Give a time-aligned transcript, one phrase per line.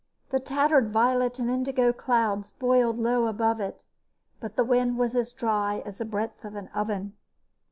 [0.31, 3.85] The tattered violet and indigo clouds boiled low above it,
[4.39, 7.13] but the wind was as dry as the breath of an oven.